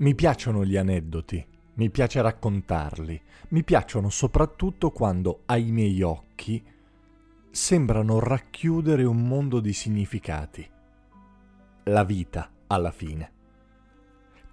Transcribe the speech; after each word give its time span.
Mi 0.00 0.14
piacciono 0.14 0.64
gli 0.64 0.78
aneddoti, 0.78 1.46
mi 1.74 1.90
piace 1.90 2.22
raccontarli, 2.22 3.20
mi 3.48 3.62
piacciono 3.62 4.08
soprattutto 4.08 4.92
quando 4.92 5.42
ai 5.44 5.70
miei 5.72 6.00
occhi 6.00 6.64
sembrano 7.50 8.18
racchiudere 8.18 9.04
un 9.04 9.28
mondo 9.28 9.60
di 9.60 9.74
significati. 9.74 10.66
La 11.84 12.04
vita, 12.04 12.50
alla 12.68 12.92
fine. 12.92 13.32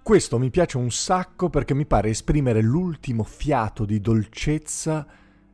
Questo 0.02 0.38
mi 0.38 0.50
piace 0.50 0.76
un 0.76 0.90
sacco 0.90 1.48
perché 1.48 1.72
mi 1.72 1.86
pare 1.86 2.10
esprimere 2.10 2.60
l'ultimo 2.60 3.22
fiato 3.22 3.86
di 3.86 4.02
dolcezza 4.02 5.06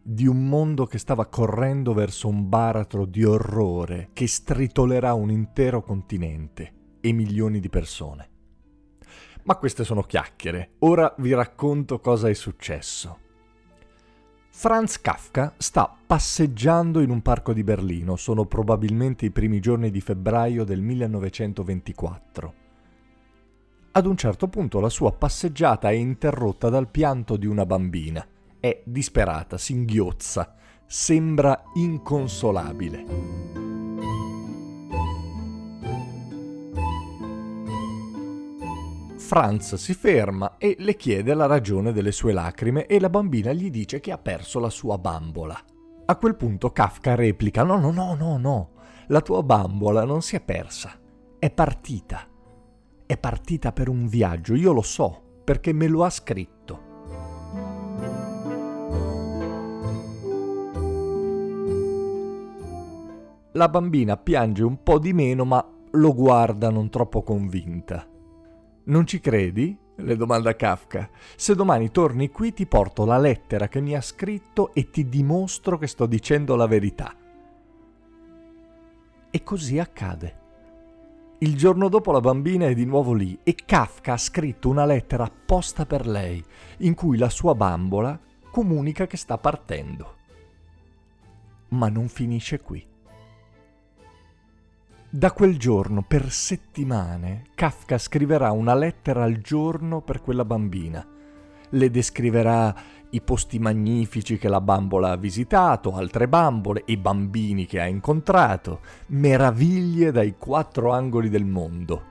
di 0.03 0.27
un 0.27 0.49
mondo 0.49 0.87
che 0.87 0.99
stava 0.99 1.27
correndo 1.27 1.95
verso 1.95 2.27
un 2.27 2.49
baratro 2.49 3.07
di 3.07 3.23
orrore 3.23 4.09
che 4.13 4.27
stritolerà 4.27 5.15
un 5.15 5.31
intero 5.31 5.85
continente 5.85 6.73
e 7.01 7.13
milioni 7.13 7.61
di 7.61 7.69
persone. 7.69 8.33
Ma 9.45 9.57
queste 9.57 9.85
sono 9.85 10.03
chiacchiere. 10.03 10.73
Ora 10.81 11.15
vi 11.19 11.33
racconto 11.35 12.01
cosa 12.01 12.29
è 12.29 12.35
successo. 12.35 13.19
Franz 14.49 15.01
Kafka 15.01 15.53
sta 15.59 15.95
passeggiando 16.07 17.01
in 17.01 17.11
un 17.11 17.21
parco 17.23 17.53
di 17.53 17.65
Berlino, 17.65 18.17
sono 18.17 18.47
probabilmente 18.47 19.27
i 19.27 19.31
primi 19.31 19.61
giorni 19.61 19.91
di 19.91 20.01
febbraio 20.01 20.65
del 20.65 20.81
1924. 20.81 22.55
Ad 23.97 24.07
un 24.07 24.17
certo 24.17 24.49
punto 24.49 24.81
la 24.81 24.89
sua 24.89 25.13
passeggiata 25.13 25.91
è 25.91 25.95
interrotta 25.95 26.69
dal 26.69 26.89
pianto 26.89 27.37
di 27.37 27.47
una 27.47 27.67
bambina. 27.67 28.27
È 28.59 28.81
disperata, 28.85 29.59
singhiozza, 29.59 30.55
sembra 30.87 31.65
inconsolabile. 31.75 33.64
Franz 39.25 39.77
si 39.77 39.95
ferma 39.95 40.59
e 40.59 40.77
le 40.81 40.97
chiede 40.97 41.33
la 41.33 41.47
ragione 41.47 41.93
delle 41.93 42.13
sue 42.13 42.35
lacrime 42.35 42.85
e 42.85 43.01
la 43.01 43.09
bambina 43.09 43.55
gli 43.55 43.71
dice 43.71 43.99
che 43.99 44.13
ha 44.13 44.19
perso 44.19 44.61
la 44.61 44.69
sua 44.69 44.99
bambola. 44.99 45.59
A 46.05 46.17
quel 46.17 46.37
punto 46.37 46.73
Kafka 46.73 47.15
replica 47.15 47.63
no, 47.63 47.79
no, 47.79 47.91
no, 47.91 48.15
no, 48.15 48.37
no, 48.37 48.71
la 49.07 49.23
tua 49.23 49.43
bambola 49.43 50.05
non 50.05 50.21
si 50.21 50.37
è 50.37 50.43
persa, 50.43 50.93
è 51.39 51.51
partita. 51.51 52.29
È 53.07 53.17
partita 53.17 53.73
per 53.73 53.89
un 53.89 54.07
viaggio, 54.09 54.55
io 54.55 54.73
lo 54.73 54.83
so, 54.83 55.23
perché 55.43 55.73
me 55.73 55.89
lo 55.89 56.05
ha 56.05 56.11
scritto. 56.11 56.83
La 63.53 63.69
bambina 63.71 64.19
piange 64.19 64.63
un 64.63 64.83
po' 64.83 64.99
di 64.99 65.15
meno, 65.15 65.47
ma 65.47 65.67
lo 65.93 66.15
guarda 66.15 66.69
non 66.69 66.91
troppo 66.91 67.23
convinta. 67.23 68.07
Non 68.85 69.07
ci 69.07 69.21
credi? 69.21 69.79
le 69.97 70.17
domanda 70.17 70.57
Kafka. 70.57 71.09
Se 71.37 71.55
domani 71.55 71.91
torni 71.91 72.31
qui 72.31 72.53
ti 72.53 72.67
porto 72.67 73.05
la 73.05 73.19
lettera 73.19 73.69
che 73.69 73.81
mi 73.81 73.95
ha 73.95 74.01
scritto 74.01 74.73
e 74.75 74.91
ti 74.91 75.09
dimostro 75.09 75.79
che 75.79 75.87
sto 75.87 76.07
dicendo 76.07 76.57
la 76.57 76.67
verità. 76.67 77.15
E 79.31 79.43
così 79.43 79.79
accade. 79.79 80.43
Il 81.39 81.57
giorno 81.57 81.89
dopo 81.89 82.13
la 82.13 82.21
bambina 82.21 82.67
è 82.67 82.75
di 82.75 82.85
nuovo 82.85 83.13
lì 83.13 83.39
e 83.43 83.55
Kafka 83.55 84.15
ha 84.15 84.19
scritto 84.19 84.69
una 84.69 84.87
lettera 84.87 85.25
apposta 85.25 85.85
per 85.85 86.07
lei, 86.07 86.43
in 86.79 86.95
cui 86.95 87.19
la 87.19 87.29
sua 87.29 87.55
bambola 87.55 88.19
comunica 88.51 89.07
che 89.07 89.17
sta 89.17 89.37
partendo. 89.37 90.17
Ma 91.69 91.89
non 91.89 92.09
finisce 92.09 92.61
qui. 92.61 92.94
Da 95.17 95.31
quel 95.31 95.61
giorno, 95.61 96.03
per 96.03 96.29
settimane, 96.33 97.45
Kafka 97.55 97.99
scriverà 97.99 98.51
una 98.51 98.75
lettera 98.75 99.23
al 99.23 99.41
giorno 99.43 100.01
per 100.01 100.21
quella 100.21 100.45
bambina. 100.45 101.07
Le 101.69 101.91
descriverà 101.93 102.75
i 103.11 103.21
posti 103.21 103.61
magnifici 103.61 104.39
che 104.39 104.49
la 104.49 104.61
bambola 104.61 105.11
ha 105.13 105.17
visitato, 105.17 105.95
altre 105.95 106.27
bambole, 106.27 106.83
i 106.87 106.97
bambini 106.97 107.65
che 107.65 107.81
ha 107.81 107.87
incontrato, 107.87 108.81
meraviglie 109.11 110.11
dai 110.11 110.35
quattro 110.37 110.91
angoli 110.91 111.29
del 111.29 111.45
mondo. 111.45 112.03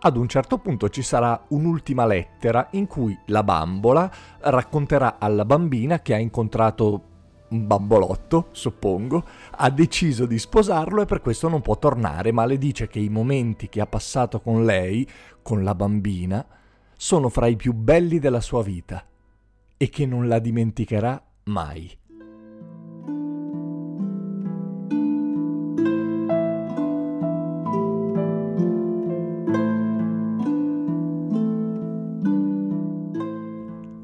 Ad 0.00 0.18
un 0.18 0.28
certo 0.28 0.58
punto 0.58 0.90
ci 0.90 1.00
sarà 1.00 1.46
un'ultima 1.48 2.04
lettera 2.04 2.68
in 2.72 2.86
cui 2.86 3.18
la 3.28 3.42
bambola 3.42 4.12
racconterà 4.40 5.16
alla 5.18 5.46
bambina 5.46 6.00
che 6.00 6.12
ha 6.12 6.18
incontrato 6.18 7.04
un 7.50 7.66
bambolotto, 7.66 8.48
suppongo, 8.52 9.24
ha 9.50 9.70
deciso 9.70 10.26
di 10.26 10.38
sposarlo 10.38 11.02
e 11.02 11.06
per 11.06 11.20
questo 11.20 11.48
non 11.48 11.60
può 11.60 11.78
tornare, 11.78 12.32
ma 12.32 12.44
le 12.46 12.58
dice 12.58 12.88
che 12.88 12.98
i 12.98 13.08
momenti 13.08 13.68
che 13.68 13.80
ha 13.80 13.86
passato 13.86 14.40
con 14.40 14.64
lei, 14.64 15.08
con 15.42 15.62
la 15.62 15.74
bambina, 15.74 16.44
sono 16.96 17.28
fra 17.28 17.46
i 17.46 17.56
più 17.56 17.72
belli 17.72 18.18
della 18.18 18.40
sua 18.40 18.62
vita 18.62 19.04
e 19.76 19.88
che 19.88 20.06
non 20.06 20.28
la 20.28 20.38
dimenticherà 20.38 21.22
mai. 21.44 21.99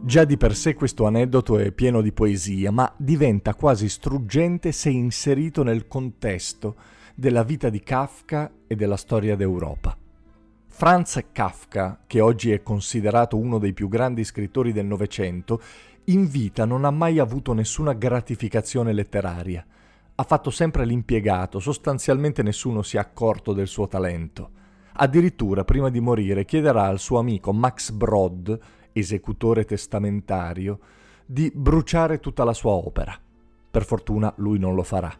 Già 0.07 0.25
di 0.25 0.37
per 0.37 0.55
sé 0.55 0.75
questo 0.75 1.05
aneddoto 1.05 1.59
è 1.59 1.73
pieno 1.73 2.01
di 2.01 2.13
poesia, 2.13 2.71
ma 2.71 2.95
diventa 2.97 3.55
quasi 3.55 3.89
struggente 3.89 4.71
se 4.71 4.89
inserito 4.89 5.65
nel 5.65 5.89
contesto 5.89 6.77
della 7.13 7.43
vita 7.43 7.71
di 7.71 7.81
Kafka 7.81 8.53
e 8.69 8.77
della 8.77 8.97
storia 8.97 9.35
d'Europa. 9.35 9.97
Franz 10.69 11.21
Kafka, 11.33 12.03
che 12.07 12.21
oggi 12.21 12.53
è 12.53 12.63
considerato 12.63 13.37
uno 13.37 13.59
dei 13.59 13.73
più 13.73 13.89
grandi 13.89 14.23
scrittori 14.23 14.73
del 14.73 14.87
Novecento, 14.87 15.61
in 16.05 16.29
vita 16.29 16.65
non 16.65 16.85
ha 16.85 16.93
mai 16.93 17.19
avuto 17.19 17.53
nessuna 17.53 17.93
gratificazione 17.93 18.93
letteraria. 18.93 19.67
Ha 20.15 20.23
fatto 20.23 20.51
sempre 20.51 20.87
l'impiegato, 20.87 21.59
sostanzialmente 21.59 22.45
nessuno 22.45 22.83
si 22.83 22.97
è 22.97 23.01
accorto 23.01 23.53
del 23.53 23.67
suo 23.67 23.89
talento. 23.89 24.51
Addirittura, 24.99 25.65
prima 25.65 25.91
di 25.91 25.99
morire, 25.99 26.45
chiederà 26.45 26.85
al 26.85 27.01
suo 27.01 27.19
amico 27.19 27.53
Max 27.53 27.91
Brod 27.91 28.59
esecutore 28.99 29.65
testamentario, 29.65 30.79
di 31.27 31.51
bruciare 31.55 32.21
tutta 32.21 32.45
la 32.45 32.53
sua 32.53 32.73
opera. 32.73 33.19
Per 33.71 33.85
fortuna 33.85 34.33
lui 34.37 34.59
non 34.59 34.75
lo 34.75 34.83
farà. 34.83 35.13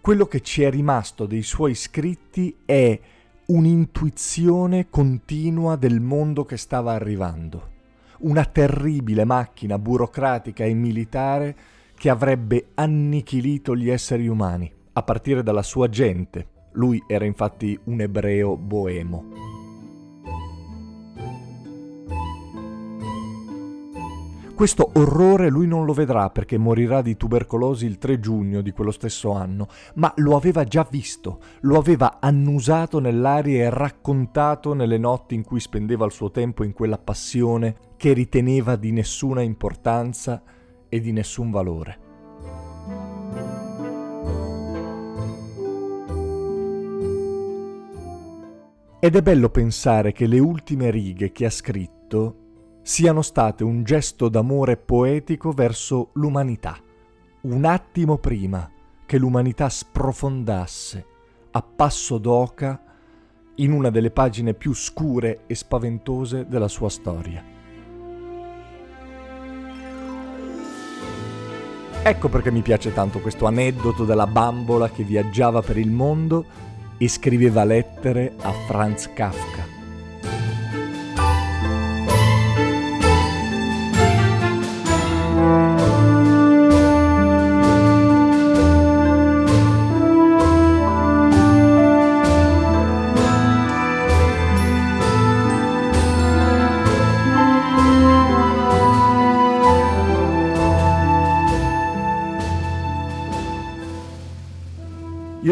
Quello 0.00 0.26
che 0.26 0.40
ci 0.40 0.62
è 0.62 0.70
rimasto 0.70 1.26
dei 1.26 1.42
suoi 1.42 1.74
scritti 1.74 2.58
è 2.64 3.00
un'intuizione 3.46 4.88
continua 4.88 5.76
del 5.76 6.00
mondo 6.00 6.44
che 6.44 6.56
stava 6.56 6.92
arrivando, 6.92 7.70
una 8.18 8.44
terribile 8.44 9.24
macchina 9.24 9.78
burocratica 9.78 10.64
e 10.64 10.74
militare 10.74 11.56
che 11.96 12.10
avrebbe 12.10 12.68
annichilito 12.74 13.74
gli 13.74 13.90
esseri 13.90 14.28
umani, 14.28 14.72
a 14.92 15.02
partire 15.02 15.42
dalla 15.42 15.62
sua 15.62 15.88
gente. 15.88 16.48
Lui 16.72 17.02
era 17.06 17.24
infatti 17.24 17.78
un 17.84 18.00
ebreo 18.00 18.56
boemo. 18.56 19.55
Questo 24.56 24.90
orrore 24.94 25.50
lui 25.50 25.66
non 25.66 25.84
lo 25.84 25.92
vedrà 25.92 26.30
perché 26.30 26.56
morirà 26.56 27.02
di 27.02 27.14
tubercolosi 27.18 27.84
il 27.84 27.98
3 27.98 28.18
giugno 28.18 28.62
di 28.62 28.70
quello 28.70 28.90
stesso 28.90 29.32
anno, 29.32 29.68
ma 29.96 30.10
lo 30.16 30.34
aveva 30.34 30.64
già 30.64 30.84
visto, 30.90 31.40
lo 31.60 31.76
aveva 31.76 32.16
annusato 32.20 32.98
nell'aria 32.98 33.64
e 33.64 33.68
raccontato 33.68 34.72
nelle 34.72 34.96
notti 34.96 35.34
in 35.34 35.44
cui 35.44 35.60
spendeva 35.60 36.06
il 36.06 36.12
suo 36.12 36.30
tempo 36.30 36.64
in 36.64 36.72
quella 36.72 36.96
passione 36.96 37.76
che 37.98 38.14
riteneva 38.14 38.76
di 38.76 38.92
nessuna 38.92 39.42
importanza 39.42 40.42
e 40.88 41.00
di 41.00 41.12
nessun 41.12 41.50
valore. 41.50 41.98
Ed 49.00 49.16
è 49.16 49.20
bello 49.20 49.50
pensare 49.50 50.12
che 50.12 50.26
le 50.26 50.38
ultime 50.38 50.90
righe 50.90 51.30
che 51.30 51.44
ha 51.44 51.50
scritto 51.50 52.45
siano 52.86 53.20
state 53.20 53.64
un 53.64 53.82
gesto 53.82 54.28
d'amore 54.28 54.76
poetico 54.76 55.50
verso 55.50 56.10
l'umanità, 56.12 56.78
un 57.40 57.64
attimo 57.64 58.16
prima 58.16 58.70
che 59.04 59.18
l'umanità 59.18 59.68
sprofondasse 59.68 61.06
a 61.50 61.62
passo 61.62 62.18
d'oca 62.18 62.80
in 63.56 63.72
una 63.72 63.90
delle 63.90 64.12
pagine 64.12 64.54
più 64.54 64.72
scure 64.72 65.40
e 65.48 65.56
spaventose 65.56 66.46
della 66.46 66.68
sua 66.68 66.88
storia. 66.88 67.42
Ecco 72.04 72.28
perché 72.28 72.52
mi 72.52 72.62
piace 72.62 72.92
tanto 72.92 73.18
questo 73.18 73.46
aneddoto 73.46 74.04
della 74.04 74.28
bambola 74.28 74.90
che 74.90 75.02
viaggiava 75.02 75.60
per 75.60 75.76
il 75.76 75.90
mondo 75.90 76.44
e 76.98 77.08
scriveva 77.08 77.64
lettere 77.64 78.34
a 78.42 78.52
Franz 78.52 79.12
Kafka. 79.12 79.75